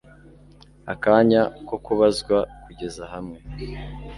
[0.93, 3.37] akanya ko kubazwa, kugeza hamwe